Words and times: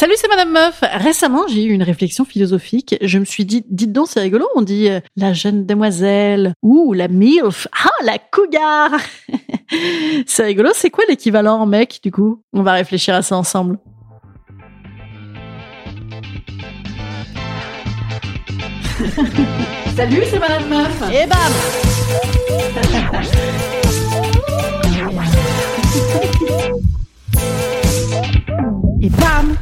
Salut, 0.00 0.14
c'est 0.16 0.28
Madame 0.28 0.50
Meuf. 0.52 0.80
Récemment, 0.82 1.46
j'ai 1.46 1.62
eu 1.62 1.72
une 1.72 1.82
réflexion 1.82 2.24
philosophique. 2.24 2.96
Je 3.02 3.18
me 3.18 3.26
suis 3.26 3.44
dit, 3.44 3.66
dites 3.68 3.92
donc, 3.92 4.06
c'est 4.08 4.20
rigolo, 4.20 4.46
on 4.54 4.62
dit 4.62 4.88
euh, 4.88 5.00
la 5.14 5.34
jeune 5.34 5.66
demoiselle 5.66 6.54
ou 6.62 6.94
la 6.94 7.06
MILF. 7.06 7.68
Ah, 7.84 7.90
la 8.02 8.16
cougar 8.18 8.92
C'est 10.26 10.44
rigolo, 10.44 10.70
c'est 10.72 10.88
quoi 10.88 11.04
l'équivalent 11.06 11.60
en 11.60 11.66
mec, 11.66 12.00
du 12.02 12.10
coup? 12.10 12.42
On 12.54 12.62
va 12.62 12.72
réfléchir 12.72 13.14
à 13.14 13.20
ça 13.20 13.36
ensemble. 13.36 13.78
Salut, 19.94 20.22
c'est 20.30 20.38
Madame 20.38 20.66
Meuf. 20.66 21.02
Et 21.12 21.26
bam 21.26 21.52
Et 29.02 29.10
bam 29.10 29.56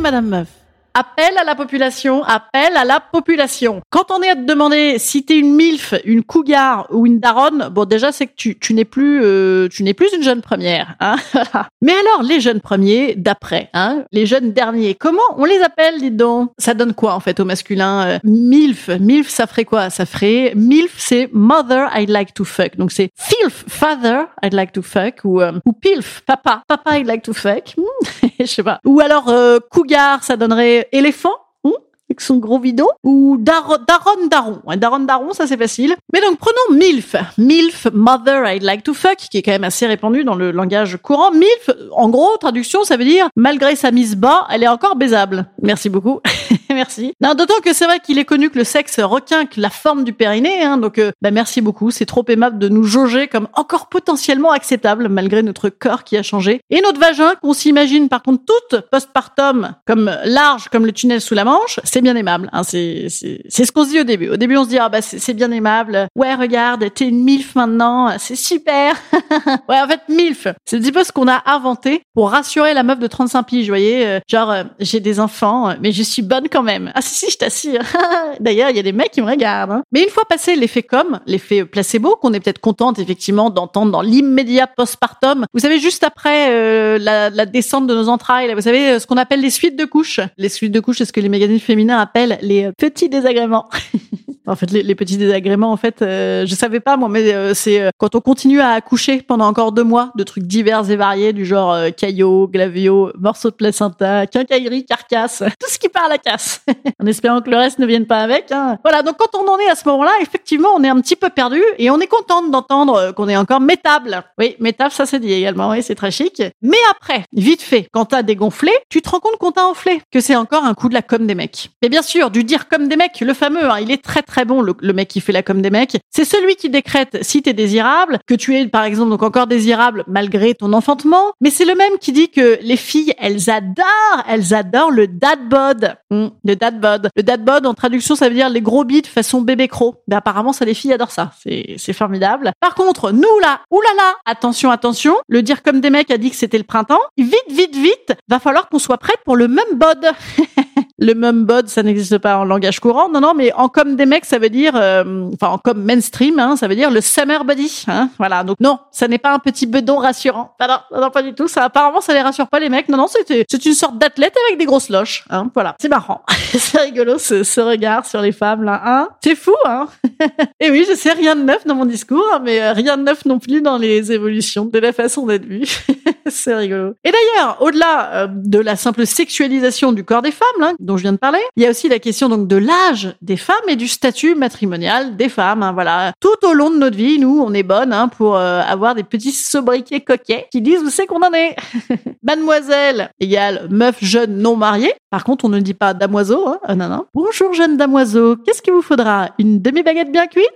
Madame 0.00 0.26
Meuf. 0.26 0.48
Appel 0.94 1.38
à 1.38 1.44
la 1.44 1.54
population, 1.54 2.22
appel 2.22 2.76
à 2.76 2.84
la 2.84 3.00
population. 3.00 3.80
Quand 3.88 4.10
on 4.10 4.20
est 4.20 4.28
à 4.28 4.36
te 4.36 4.44
demander 4.44 4.98
si 4.98 5.24
t'es 5.24 5.38
une 5.38 5.54
milf, 5.54 5.94
une 6.04 6.22
cougar 6.22 6.86
ou 6.90 7.06
une 7.06 7.18
daronne, 7.18 7.70
bon 7.70 7.86
déjà 7.86 8.12
c'est 8.12 8.26
que 8.26 8.32
tu, 8.34 8.74
n'es 8.74 8.84
plus 8.84 9.22
euh, 9.22 9.68
tu 9.68 9.84
n'es 9.84 9.94
plus 9.94 10.12
une 10.14 10.22
jeune 10.22 10.42
première. 10.42 10.94
Hein 11.00 11.16
Mais 11.80 11.92
alors 11.92 12.22
les 12.22 12.40
jeunes 12.40 12.60
premiers 12.60 13.14
d'après, 13.14 13.70
hein, 13.72 14.04
les 14.12 14.26
jeunes 14.26 14.52
derniers, 14.52 14.94
comment 14.94 15.22
on 15.38 15.46
les 15.46 15.62
appelle, 15.62 15.98
dis 15.98 16.10
donc? 16.10 16.50
Ça 16.58 16.74
donne 16.74 16.92
quoi 16.92 17.14
en 17.14 17.20
fait 17.20 17.40
au 17.40 17.46
masculin 17.46 18.06
euh, 18.06 18.18
Milf, 18.22 18.90
milf, 19.00 19.30
ça 19.30 19.46
ferait 19.46 19.64
quoi? 19.64 19.88
Ça 19.88 20.04
ferait 20.04 20.52
milf, 20.54 20.92
c'est 20.98 21.30
mother 21.32 21.88
I'd 21.96 22.10
like 22.10 22.34
to 22.34 22.44
fuck. 22.44 22.76
Donc 22.76 22.92
c'est 22.92 23.08
filf, 23.16 23.64
father 23.66 24.26
I'd 24.42 24.52
like 24.52 24.72
to 24.72 24.82
fuck 24.82 25.20
ou 25.24 25.40
euh, 25.40 25.52
pilf, 25.80 26.20
papa, 26.26 26.64
papa 26.68 26.98
I'd 26.98 27.06
like 27.06 27.22
to 27.22 27.32
fuck. 27.32 27.72
Hmm, 27.78 27.82
Je 28.40 28.46
sais 28.46 28.62
pas. 28.62 28.80
Ou 28.84 29.00
alors 29.00 29.28
euh, 29.28 29.58
cougar, 29.70 30.24
ça 30.24 30.36
donnerait 30.36 30.88
éléphant 30.92 31.34
hmm, 31.64 31.70
avec 32.08 32.20
son 32.20 32.36
gros 32.36 32.58
bidon 32.58 32.88
ou 33.02 33.36
dar 33.38 33.78
daron 33.86 34.26
daron. 34.28 34.60
Daron 34.76 35.00
daron, 35.00 35.32
ça 35.32 35.46
c'est 35.46 35.56
facile. 35.56 35.94
Mais 36.12 36.20
donc 36.20 36.38
prenons 36.38 36.78
MILF. 36.78 37.16
MILF, 37.38 37.88
Mother 37.92 38.44
I'd 38.46 38.62
like 38.62 38.82
to 38.84 38.94
fuck, 38.94 39.16
qui 39.16 39.38
est 39.38 39.42
quand 39.42 39.52
même 39.52 39.64
assez 39.64 39.86
répandu 39.86 40.24
dans 40.24 40.34
le 40.34 40.50
langage 40.50 40.98
courant. 41.02 41.30
MILF, 41.32 41.70
en 41.92 42.08
gros, 42.08 42.36
traduction, 42.38 42.84
ça 42.84 42.96
veut 42.96 43.04
dire 43.04 43.28
malgré 43.36 43.76
sa 43.76 43.90
mise 43.90 44.16
bas, 44.16 44.46
elle 44.50 44.62
est 44.62 44.68
encore 44.68 44.96
baisable. 44.96 45.46
Merci 45.62 45.88
beaucoup. 45.88 46.20
merci. 46.82 47.14
D'autant 47.20 47.60
que 47.64 47.72
c'est 47.72 47.86
vrai 47.86 48.00
qu'il 48.00 48.18
est 48.18 48.24
connu 48.24 48.50
que 48.50 48.58
le 48.58 48.64
sexe 48.64 49.00
requinque 49.00 49.56
la 49.56 49.70
forme 49.70 50.04
du 50.04 50.12
périnée, 50.12 50.62
hein, 50.62 50.76
donc 50.76 50.98
euh, 50.98 51.12
bah, 51.22 51.30
merci 51.30 51.60
beaucoup. 51.60 51.90
C'est 51.90 52.06
trop 52.06 52.24
aimable 52.28 52.58
de 52.58 52.68
nous 52.68 52.84
jauger 52.84 53.28
comme 53.28 53.48
encore 53.54 53.88
potentiellement 53.88 54.52
acceptable 54.52 55.08
malgré 55.08 55.42
notre 55.42 55.68
corps 55.68 56.04
qui 56.04 56.16
a 56.16 56.22
changé. 56.22 56.60
Et 56.70 56.80
notre 56.80 57.00
vagin, 57.00 57.34
qu'on 57.40 57.52
s'imagine 57.52 58.08
par 58.08 58.22
contre 58.22 58.44
toute 58.44 58.82
postpartum 58.90 59.74
comme 59.86 60.14
large 60.24 60.68
comme 60.68 60.86
le 60.86 60.92
tunnel 60.92 61.20
sous 61.20 61.34
la 61.34 61.44
Manche, 61.44 61.80
c'est 61.84 62.02
bien 62.02 62.16
aimable. 62.16 62.48
Hein, 62.52 62.62
c'est 62.62 63.06
c'est 63.08 63.64
ce 63.64 63.72
qu'on 63.72 63.84
se 63.84 63.90
dit 63.90 64.00
au 64.00 64.04
début. 64.04 64.28
Au 64.28 64.36
début, 64.36 64.56
on 64.56 64.64
se 64.64 64.68
dit 64.68 64.78
ah 64.78 64.88
bah 64.88 65.00
c'est 65.02 65.18
c'est 65.18 65.34
bien 65.34 65.50
aimable. 65.50 66.08
Ouais, 66.16 66.34
regarde, 66.34 66.84
t'es 66.94 67.08
une 67.08 67.22
milf 67.22 67.54
maintenant, 67.54 68.14
c'est 68.18 68.36
super. 68.36 68.94
ouais, 69.68 69.80
en 69.80 69.88
fait, 69.88 70.00
milf, 70.08 70.48
c'est 70.64 70.76
un 70.76 70.80
petit 70.80 70.92
peu 70.92 71.04
ce 71.04 71.12
qu'on 71.12 71.28
a 71.28 71.42
inventé 71.46 72.02
pour 72.14 72.30
rassurer 72.30 72.74
la 72.74 72.82
meuf 72.82 72.98
de 72.98 73.06
35 73.06 73.42
piges, 73.44 73.66
vous 73.66 73.70
voyez. 73.70 74.06
euh, 74.06 74.20
genre, 74.28 74.50
euh, 74.50 74.64
j'ai 74.80 75.00
des 75.00 75.20
enfants, 75.20 75.70
euh, 75.70 75.74
mais 75.80 75.92
je 75.92 76.02
suis 76.02 76.22
bonne 76.22 76.48
quand 76.50 76.61
même. 76.62 76.92
Ah 76.94 77.02
si, 77.02 77.14
si, 77.14 77.30
je 77.30 77.38
t'assure. 77.38 77.80
D'ailleurs, 78.40 78.70
il 78.70 78.76
y 78.76 78.80
a 78.80 78.82
des 78.82 78.92
mecs 78.92 79.10
qui 79.10 79.20
me 79.22 79.26
regardent. 79.30 79.72
hein. 79.72 79.82
Mais 79.92 80.02
une 80.02 80.08
fois 80.08 80.24
passé 80.24 80.56
l'effet 80.56 80.82
com, 80.82 81.20
l'effet 81.26 81.64
placebo, 81.64 82.16
qu'on 82.16 82.32
est 82.32 82.40
peut-être 82.40 82.60
contente 82.60 82.98
effectivement 82.98 83.50
d'entendre 83.50 83.92
dans 83.92 84.02
l'immédiat 84.02 84.66
postpartum, 84.66 85.46
vous 85.52 85.60
savez, 85.60 85.78
juste 85.78 86.04
après 86.04 86.50
euh, 86.50 86.98
la, 86.98 87.30
descente 87.46 87.86
de 87.86 87.94
nos 87.94 88.08
entrailles, 88.08 88.54
vous 88.54 88.60
savez, 88.60 88.90
euh, 88.90 88.98
ce 88.98 89.06
qu'on 89.06 89.16
appelle 89.16 89.40
les 89.40 89.50
suites 89.50 89.76
de 89.76 89.84
couches. 89.84 90.20
Les 90.38 90.48
suites 90.48 90.72
de 90.72 90.80
couches, 90.80 90.98
c'est 90.98 91.04
ce 91.04 91.12
que 91.12 91.20
les 91.20 91.28
magazines 91.28 91.60
féminins 91.60 91.98
appellent 91.98 92.38
les 92.42 92.70
petits 92.72 93.08
désagréments. 93.08 93.68
En 94.46 94.56
fait, 94.56 94.70
les, 94.72 94.82
les 94.82 94.94
petits 94.94 95.16
désagréments, 95.16 95.70
en 95.70 95.76
fait, 95.76 96.02
euh, 96.02 96.44
je 96.46 96.54
savais 96.56 96.80
pas 96.80 96.96
moi, 96.96 97.08
mais 97.08 97.32
euh, 97.32 97.54
c'est 97.54 97.80
euh, 97.80 97.90
quand 97.96 98.14
on 98.16 98.20
continue 98.20 98.60
à 98.60 98.70
accoucher 98.70 99.22
pendant 99.22 99.46
encore 99.46 99.70
deux 99.70 99.84
mois 99.84 100.10
de 100.16 100.24
trucs 100.24 100.44
divers 100.44 100.90
et 100.90 100.96
variés 100.96 101.32
du 101.32 101.46
genre 101.46 101.72
euh, 101.72 101.90
caillot, 101.90 102.48
glavio, 102.48 103.12
morceau 103.18 103.50
de 103.50 103.54
placenta, 103.54 104.26
quincaillerie, 104.26 104.84
carcasse, 104.84 105.44
tout 105.60 105.68
ce 105.70 105.78
qui 105.78 105.88
part 105.88 106.06
à 106.06 106.08
la 106.08 106.18
casse, 106.18 106.64
en 107.02 107.06
espérant 107.06 107.40
que 107.40 107.50
le 107.50 107.56
reste 107.56 107.78
ne 107.78 107.86
vienne 107.86 108.06
pas 108.06 108.18
avec. 108.18 108.50
hein. 108.50 108.78
Voilà, 108.82 109.02
donc 109.02 109.16
quand 109.16 109.38
on 109.38 109.46
en 109.48 109.58
est 109.60 109.70
à 109.70 109.76
ce 109.76 109.88
moment-là, 109.88 110.10
effectivement, 110.22 110.70
on 110.76 110.82
est 110.82 110.88
un 110.88 111.00
petit 111.00 111.14
peu 111.16 111.28
perdu 111.28 111.62
et 111.78 111.90
on 111.90 112.00
est 112.00 112.08
contente 112.08 112.50
d'entendre 112.50 112.94
euh, 112.96 113.12
qu'on 113.12 113.28
est 113.28 113.36
encore 113.36 113.60
métable. 113.60 114.24
Oui, 114.38 114.56
métable, 114.58 114.90
ça 114.90 115.06
c'est 115.06 115.20
dit 115.20 115.32
également, 115.32 115.70
oui, 115.70 115.84
c'est 115.84 115.94
très 115.94 116.10
chic. 116.10 116.42
Mais 116.62 116.78
après, 116.90 117.22
vite 117.32 117.62
fait, 117.62 117.86
quand 117.92 118.06
t'as 118.06 118.22
dégonflé, 118.22 118.72
tu 118.88 119.02
te 119.02 119.08
rends 119.10 119.20
compte 119.20 119.36
qu'on 119.38 119.52
t'a 119.52 119.66
enflé, 119.66 120.02
que 120.10 120.20
c'est 120.20 120.34
encore 120.34 120.64
un 120.64 120.74
coup 120.74 120.88
de 120.88 120.94
la 120.94 121.02
com 121.02 121.26
des 121.28 121.36
mecs. 121.36 121.70
Et 121.80 121.88
bien 121.88 122.02
sûr, 122.02 122.30
du 122.30 122.42
dire 122.42 122.68
comme 122.68 122.88
des 122.88 122.96
mecs, 122.96 123.20
le 123.20 123.34
fameux, 123.34 123.70
hein, 123.70 123.78
il 123.80 123.92
est 123.92 124.02
très 124.02 124.22
très 124.22 124.31
bon, 124.44 124.62
le, 124.62 124.74
le 124.80 124.92
mec 124.92 125.08
qui 125.08 125.20
fait 125.20 125.32
la 125.32 125.42
com 125.42 125.60
des 125.62 125.70
mecs. 125.70 125.98
C'est 126.10 126.24
celui 126.24 126.56
qui 126.56 126.70
décrète 126.70 127.18
si 127.22 127.42
t'es 127.42 127.52
désirable, 127.52 128.18
que 128.26 128.34
tu 128.34 128.56
es 128.56 128.66
par 128.66 128.84
exemple 128.84 129.10
donc 129.10 129.22
encore 129.22 129.46
désirable 129.46 130.04
malgré 130.06 130.54
ton 130.54 130.72
enfantement, 130.72 131.32
mais 131.40 131.50
c'est 131.50 131.64
le 131.64 131.74
même 131.74 131.98
qui 132.00 132.12
dit 132.12 132.30
que 132.30 132.58
les 132.62 132.76
filles, 132.76 133.14
elles 133.18 133.50
adorent, 133.50 134.24
elles 134.28 134.54
adorent 134.54 134.90
le 134.90 135.06
dad 135.06 135.48
bod. 135.48 135.94
Hmm, 136.10 136.28
le 136.44 136.56
dad 136.56 136.80
bod. 136.80 137.08
Le 137.14 137.22
dad 137.22 137.44
bod, 137.44 137.66
en 137.66 137.74
traduction, 137.74 138.14
ça 138.14 138.28
veut 138.28 138.34
dire 138.34 138.48
les 138.48 138.60
gros 138.60 138.84
bits 138.84 139.02
façon 139.02 139.40
bébé 139.42 139.68
croc. 139.68 139.96
Ben, 140.08 140.16
apparemment, 140.18 140.52
ça, 140.52 140.64
les 140.64 140.74
filles 140.74 140.92
adorent 140.92 141.10
ça. 141.10 141.32
C'est 141.42 141.92
formidable. 141.92 142.52
Par 142.60 142.74
contre, 142.74 143.12
nous 143.12 143.38
là, 143.40 143.60
oulala, 143.70 144.14
attention, 144.24 144.70
attention, 144.70 145.16
le 145.28 145.42
dire 145.42 145.62
comme 145.62 145.80
des 145.80 145.90
mecs 145.90 146.10
a 146.10 146.18
dit 146.18 146.30
que 146.30 146.36
c'était 146.36 146.58
le 146.58 146.64
printemps. 146.64 147.00
Vite, 147.16 147.34
vite, 147.50 147.76
vite, 147.76 148.14
va 148.28 148.38
falloir 148.38 148.68
qu'on 148.68 148.78
soit 148.78 148.98
prête 148.98 149.18
pour 149.24 149.36
le 149.36 149.48
même 149.48 149.64
bod. 149.74 150.06
le 151.02 151.14
mum 151.14 151.44
bod, 151.44 151.68
ça 151.68 151.82
n'existe 151.82 152.18
pas 152.18 152.38
en 152.38 152.44
langage 152.44 152.78
courant. 152.78 153.08
Non, 153.08 153.20
non, 153.20 153.34
mais 153.34 153.52
en 153.54 153.68
comme 153.68 153.96
des 153.96 154.06
mecs, 154.06 154.24
ça 154.24 154.38
veut 154.38 154.50
dire, 154.50 154.74
euh, 154.76 155.28
enfin, 155.34 155.54
en 155.54 155.58
comme 155.58 155.82
mainstream, 155.82 156.38
hein, 156.38 156.54
ça 156.54 156.68
veut 156.68 156.76
dire 156.76 156.92
le 156.92 157.00
summer 157.00 157.44
body. 157.44 157.84
Hein, 157.88 158.08
voilà. 158.18 158.44
Donc 158.44 158.58
non, 158.60 158.78
ça 158.92 159.08
n'est 159.08 159.18
pas 159.18 159.32
un 159.32 159.40
petit 159.40 159.66
bedon 159.66 159.96
rassurant. 159.96 160.54
Non, 160.60 160.68
non, 160.68 161.00
non, 161.00 161.10
pas 161.10 161.22
du 161.22 161.34
tout. 161.34 161.48
Ça, 161.48 161.64
apparemment, 161.64 162.00
ça 162.00 162.14
les 162.14 162.22
rassure 162.22 162.46
pas 162.46 162.60
les 162.60 162.68
mecs. 162.68 162.88
Non, 162.88 162.96
non, 162.98 163.06
c'est 163.08 163.44
c'est 163.50 163.66
une 163.66 163.74
sorte 163.74 163.98
d'athlète 163.98 164.34
avec 164.46 164.58
des 164.60 164.64
grosses 164.64 164.90
loches. 164.90 165.24
Hein, 165.28 165.50
voilà. 165.54 165.74
C'est 165.80 165.88
marrant. 165.88 166.22
c'est 166.52 166.80
rigolo 166.80 167.18
ce, 167.18 167.42
ce 167.42 167.60
regard 167.60 168.06
sur 168.06 168.20
les 168.20 168.32
femmes 168.32 168.62
là. 168.62 168.80
Hein 168.84 169.08
c'est 169.24 169.34
fou, 169.34 169.54
hein 169.64 169.88
Et 170.60 170.70
oui, 170.70 170.86
je 170.88 170.94
sais 170.94 171.12
rien 171.12 171.34
de 171.34 171.42
neuf 171.42 171.66
dans 171.66 171.74
mon 171.74 171.84
discours, 171.86 172.24
hein, 172.32 172.40
mais 172.44 172.62
euh, 172.62 172.72
rien 172.72 172.96
de 172.96 173.02
neuf 173.02 173.24
non 173.24 173.40
plus 173.40 173.60
dans 173.60 173.76
les 173.76 174.12
évolutions 174.12 174.66
de 174.66 174.78
la 174.78 174.92
façon 174.92 175.26
d'être 175.26 175.44
vue. 175.44 175.66
c'est 176.26 176.54
rigolo. 176.54 176.94
Et 177.04 177.10
d'ailleurs, 177.10 177.58
au-delà 177.60 178.14
euh, 178.14 178.26
de 178.30 178.58
la 178.58 178.76
simple 178.76 179.06
sexualisation 179.06 179.92
du 179.92 180.04
corps 180.04 180.22
des 180.22 180.30
femmes, 180.30 180.48
là, 180.60 180.72
dont 180.78 180.91
je 180.96 181.02
viens 181.02 181.12
de 181.12 181.18
parler. 181.18 181.40
Il 181.56 181.62
y 181.62 181.66
a 181.66 181.70
aussi 181.70 181.88
la 181.88 181.98
question 181.98 182.28
donc 182.28 182.48
de 182.48 182.56
l'âge 182.56 183.14
des 183.22 183.36
femmes 183.36 183.56
et 183.68 183.76
du 183.76 183.88
statut 183.88 184.34
matrimonial 184.34 185.16
des 185.16 185.28
femmes. 185.28 185.62
hein, 185.62 185.72
voilà, 185.72 186.12
tout 186.20 186.46
au 186.46 186.52
long 186.52 186.70
de 186.70 186.76
notre 186.76 186.96
vie, 186.96 187.18
nous, 187.18 187.40
on 187.40 187.52
est 187.54 187.62
bonnes 187.62 187.92
hein, 187.92 188.08
pour 188.08 188.36
euh, 188.36 188.60
avoir 188.62 188.94
des 188.94 189.04
petits 189.04 189.32
sobriquets 189.32 190.00
coquets 190.00 190.46
qui 190.50 190.60
disent 190.60 190.82
où 190.82 190.90
c'est 190.90 191.06
qu'on 191.06 191.22
en 191.22 191.32
est. 191.32 191.56
Mademoiselle 192.22 193.10
égale 193.20 193.68
meuf 193.70 193.96
jeune 194.02 194.38
non 194.38 194.56
mariée. 194.56 194.94
Par 195.12 195.24
contre, 195.24 195.44
on 195.44 195.50
ne 195.50 195.60
dit 195.60 195.74
pas 195.74 195.92
damoiseau. 195.92 196.48
Hein. 196.48 196.58
Ah, 196.64 196.74
non, 196.74 196.88
non. 196.88 197.04
Bonjour 197.12 197.52
jeune 197.52 197.76
damoiseau. 197.76 198.36
Qu'est-ce 198.36 198.62
qu'il 198.62 198.72
vous 198.72 198.80
faudra? 198.80 199.28
Une 199.38 199.60
demi-baguette 199.60 200.10
bien 200.10 200.26
cuite? 200.26 200.46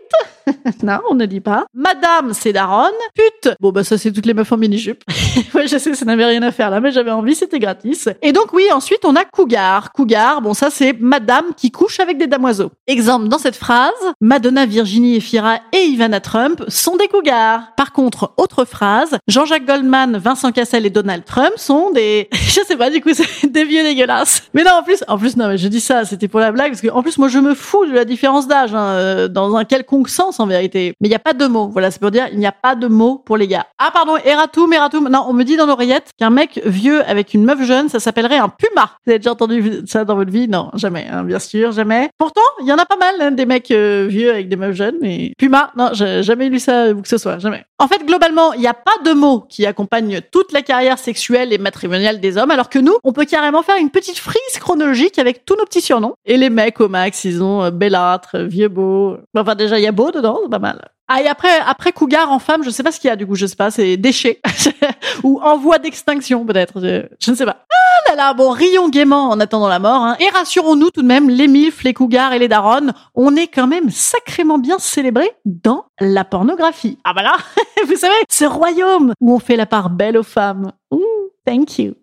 Non, 0.82 0.98
on 1.10 1.14
ne 1.14 1.26
dit 1.26 1.40
pas. 1.40 1.66
Madame, 1.74 2.32
c'est 2.32 2.52
daronne. 2.52 2.92
Pute. 3.14 3.54
Bon, 3.60 3.72
bah 3.72 3.82
ça, 3.82 3.98
c'est 3.98 4.12
toutes 4.12 4.26
les 4.26 4.34
meufs 4.34 4.50
en 4.52 4.56
mini-jupe. 4.56 5.02
ouais, 5.54 5.66
je 5.66 5.76
sais, 5.78 5.94
ça 5.94 6.04
n'avait 6.04 6.24
rien 6.24 6.42
à 6.42 6.52
faire 6.52 6.70
là, 6.70 6.80
mais 6.80 6.92
j'avais 6.92 7.10
envie, 7.10 7.34
c'était 7.34 7.58
gratis. 7.58 8.08
Et 8.22 8.32
donc, 8.32 8.52
oui, 8.52 8.64
ensuite, 8.72 9.04
on 9.04 9.16
a 9.16 9.24
cougar. 9.24 9.92
Cougar, 9.92 10.40
bon, 10.42 10.54
ça, 10.54 10.70
c'est 10.70 10.96
madame 11.00 11.46
qui 11.56 11.72
couche 11.72 11.98
avec 11.98 12.18
des 12.18 12.28
damoiseaux. 12.28 12.70
Exemple 12.86 13.26
dans 13.28 13.38
cette 13.38 13.56
phrase, 13.56 13.90
Madonna, 14.20 14.66
Virginie 14.66 15.16
Efira 15.16 15.58
et 15.72 15.82
Ivana 15.86 16.20
Trump 16.20 16.62
sont 16.68 16.96
des 16.96 17.08
cougars. 17.08 17.74
Par 17.76 17.92
contre, 17.92 18.32
autre 18.36 18.64
phrase, 18.64 19.18
Jean-Jacques 19.26 19.66
Goldman, 19.66 20.16
Vincent 20.18 20.52
Cassel 20.52 20.86
et 20.86 20.90
Donald 20.90 21.24
Trump 21.24 21.54
sont 21.56 21.90
des, 21.90 22.28
je 22.32 22.60
sais 22.66 22.76
pas, 22.76 22.90
du 22.90 23.00
coup, 23.00 23.10
c'est 23.14 23.50
des 23.50 23.64
vieux 23.64 23.82
dégueulasses. 23.82 24.45
Mais 24.54 24.64
non, 24.64 24.72
en 24.72 24.82
plus, 24.82 25.04
en 25.08 25.18
plus, 25.18 25.36
non, 25.36 25.48
mais 25.48 25.58
je 25.58 25.68
dis 25.68 25.80
ça, 25.80 26.04
c'était 26.04 26.28
pour 26.28 26.40
la 26.40 26.52
blague, 26.52 26.70
parce 26.70 26.80
que, 26.80 26.88
en 26.88 27.02
plus, 27.02 27.18
moi, 27.18 27.28
je 27.28 27.38
me 27.38 27.54
fous 27.54 27.86
de 27.86 27.92
la 27.92 28.04
différence 28.04 28.48
d'âge, 28.48 28.74
hein, 28.74 28.86
euh, 28.86 29.28
dans 29.28 29.56
un 29.56 29.64
quelconque 29.64 30.08
sens, 30.08 30.40
en 30.40 30.46
vérité. 30.46 30.94
Mais 31.00 31.08
il 31.08 31.10
n'y 31.10 31.16
a 31.16 31.20
pas 31.20 31.34
de 31.34 31.46
mots. 31.46 31.68
Voilà, 31.68 31.90
c'est 31.90 32.00
pour 32.00 32.10
dire, 32.10 32.26
il 32.32 32.38
n'y 32.38 32.46
a 32.46 32.52
pas 32.52 32.74
de 32.74 32.86
mots 32.86 33.22
pour 33.24 33.36
les 33.36 33.48
gars. 33.48 33.66
Ah, 33.78 33.90
pardon, 33.92 34.16
Eratum, 34.24 34.72
Eratum. 34.72 35.08
Non, 35.08 35.24
on 35.28 35.32
me 35.32 35.44
dit 35.44 35.56
dans 35.56 35.66
l'oreillette 35.66 36.10
qu'un 36.18 36.30
mec 36.30 36.60
vieux 36.64 37.04
avec 37.08 37.34
une 37.34 37.44
meuf 37.44 37.62
jeune, 37.62 37.88
ça 37.88 38.00
s'appellerait 38.00 38.38
un 38.38 38.48
puma. 38.48 38.90
Vous 39.04 39.10
avez 39.10 39.18
déjà 39.18 39.32
entendu 39.32 39.82
ça 39.86 40.04
dans 40.04 40.16
votre 40.16 40.30
vie? 40.30 40.48
Non, 40.48 40.70
jamais, 40.74 41.06
hein, 41.10 41.24
bien 41.24 41.38
sûr, 41.38 41.72
jamais. 41.72 42.10
Pourtant, 42.18 42.40
il 42.60 42.66
y 42.66 42.72
en 42.72 42.78
a 42.78 42.86
pas 42.86 42.96
mal, 42.96 43.14
hein, 43.20 43.30
des 43.32 43.46
mecs 43.46 43.70
euh, 43.70 44.06
vieux 44.08 44.30
avec 44.30 44.48
des 44.48 44.56
meufs 44.56 44.74
jeunes, 44.74 44.96
mais 45.00 45.32
puma, 45.38 45.70
non, 45.76 45.90
j'ai 45.92 46.22
jamais 46.22 46.48
lu 46.48 46.58
ça 46.58 46.90
où 46.90 47.02
que 47.02 47.08
ce 47.08 47.18
soit, 47.18 47.38
jamais. 47.38 47.64
En 47.78 47.88
fait, 47.88 48.06
globalement, 48.06 48.54
il 48.54 48.60
n'y 48.60 48.66
a 48.66 48.74
pas 48.74 48.96
de 49.04 49.12
mots 49.12 49.40
qui 49.40 49.66
accompagnent 49.66 50.22
toute 50.30 50.52
la 50.52 50.62
carrière 50.62 50.98
sexuelle 50.98 51.52
et 51.52 51.58
matrimoniale 51.58 52.20
des 52.20 52.38
hommes, 52.38 52.50
alors 52.50 52.70
que 52.70 52.78
nous, 52.78 52.96
on 53.04 53.12
peut 53.12 53.26
carrément 53.26 53.62
faire 53.62 53.76
une 53.76 53.90
petite 53.90 54.18
frise 54.18 54.58
chronologique 54.58 55.18
avec 55.18 55.44
tous 55.44 55.56
nos 55.56 55.64
petits 55.64 55.82
surnoms. 55.82 56.14
Et 56.24 56.38
les 56.38 56.48
mecs, 56.48 56.80
au 56.80 56.88
max, 56.88 57.24
ils 57.24 57.42
ont 57.42 57.70
bellâtre, 57.70 58.38
vieux 58.38 58.68
beau. 58.68 59.18
Enfin, 59.36 59.54
déjà, 59.54 59.78
il 59.78 59.82
y 59.82 59.86
a 59.86 59.92
beau 59.92 60.10
dedans, 60.10 60.40
c'est 60.42 60.50
pas 60.50 60.58
mal. 60.58 60.88
Ah, 61.08 61.22
et 61.22 61.28
après, 61.28 61.60
après 61.64 61.92
cougar 61.92 62.32
en 62.32 62.40
femme, 62.40 62.64
je 62.64 62.70
sais 62.70 62.82
pas 62.82 62.90
ce 62.90 62.98
qu'il 62.98 63.06
y 63.08 63.12
a, 63.12 63.16
du 63.16 63.26
coup, 63.26 63.36
je 63.36 63.46
sais 63.46 63.54
pas, 63.54 63.70
c'est 63.70 63.96
déchet. 63.96 64.40
Ou 65.22 65.40
en 65.40 65.56
voie 65.56 65.78
d'extinction, 65.78 66.44
peut-être. 66.44 66.80
Je, 66.80 67.06
je 67.20 67.30
ne 67.30 67.36
sais 67.36 67.44
pas. 67.44 67.64
Ah 67.70 68.10
là 68.10 68.16
là, 68.16 68.34
bon, 68.34 68.50
rions 68.50 68.88
gaiement 68.88 69.30
en 69.30 69.38
attendant 69.38 69.68
la 69.68 69.78
mort, 69.78 70.02
hein. 70.02 70.16
Et 70.18 70.28
rassurons-nous 70.30 70.90
tout 70.90 71.02
de 71.02 71.06
même, 71.06 71.30
les 71.30 71.46
milfs, 71.46 71.84
les 71.84 71.94
cougars 71.94 72.32
et 72.32 72.40
les 72.40 72.48
daronnes, 72.48 72.92
on 73.14 73.36
est 73.36 73.46
quand 73.46 73.68
même 73.68 73.88
sacrément 73.90 74.58
bien 74.58 74.80
célébrés 74.80 75.30
dans 75.44 75.86
la 76.00 76.24
pornographie. 76.24 76.98
Ah 77.04 77.14
bah 77.14 77.22
là, 77.22 77.36
vous 77.86 77.96
savez, 77.96 78.14
ce 78.28 78.44
royaume 78.44 79.12
où 79.20 79.32
on 79.32 79.38
fait 79.38 79.56
la 79.56 79.66
part 79.66 79.90
belle 79.90 80.16
aux 80.16 80.24
femmes. 80.24 80.72
Ouh, 80.90 81.02
thank 81.46 81.78
you. 81.78 81.94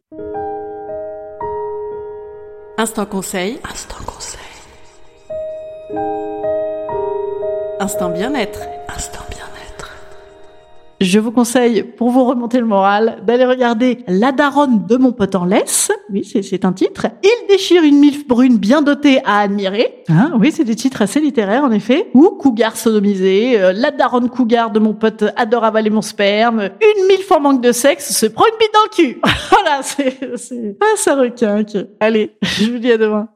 Instant 2.78 3.06
conseil. 3.06 3.60
Instant 3.70 4.04
conseil. 4.06 4.40
Instant 7.80 8.10
bien-être. 8.10 8.60
Je 11.02 11.20
vous 11.20 11.32
conseille, 11.32 11.84
pour 11.84 12.12
vous 12.12 12.24
remonter 12.24 12.60
le 12.60 12.66
moral, 12.66 13.24
d'aller 13.28 13.44
regarder 13.44 14.00
La 14.08 14.32
daronne 14.32 14.86
de 14.88 14.96
mon 14.96 15.12
pote 15.12 15.36
en 15.36 15.44
laisse. 15.44 15.92
Oui, 16.10 16.24
c'est- 16.24 16.64
un 16.64 16.72
titre. 16.72 17.08
Il 17.22 17.48
déchire 17.50 17.84
une 17.84 18.00
milf 18.00 18.26
brune 18.26 18.58
bien 18.58 18.82
dotée 18.82 19.20
à 19.26 19.40
admirer. 19.42 20.04
Hein, 20.08 20.32
oui, 20.40 20.54
c'est 20.54 20.64
des 20.64 20.76
titres 20.76 21.02
assez 21.02 21.20
littéraires, 21.20 21.66
en 21.66 21.72
effet. 21.72 22.10
Ou 22.14 22.30
Cougar 22.30 22.78
sodomisé, 22.78 23.60
euh, 23.62 23.74
La 23.74 23.92
daronne 23.92 24.30
cougar 24.30 24.72
de 24.72 24.80
mon 24.80 24.94
pote 24.94 25.26
adore 25.36 25.66
avaler 25.66 25.90
mon 25.90 26.02
sperme. 26.02 26.70
Une 26.82 27.08
milf 27.08 27.30
en 27.34 27.42
manque 27.42 27.62
de 27.62 27.74
sexe 27.74 28.14
se 28.18 28.26
prend 28.28 28.46
une 28.46 28.58
bite 28.58 28.72
dans 28.74 28.84
le 28.86 29.12
cul. 29.14 29.22
voilà, 29.52 29.82
c'est... 29.84 30.38
c'est- 30.38 30.78
Ah, 30.80 30.96
ça 30.96 31.16
requinque. 31.16 31.76
Allez, 32.00 32.32
je 32.44 32.72
vous 32.72 32.78
dis 32.80 32.92
à 32.94 32.98
demain. 32.98 33.28